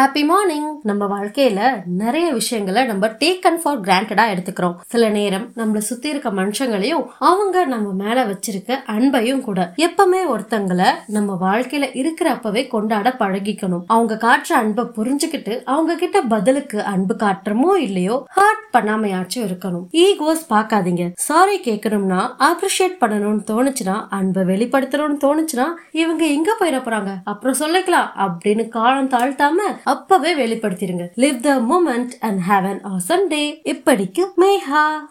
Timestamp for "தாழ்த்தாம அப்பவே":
29.08-30.34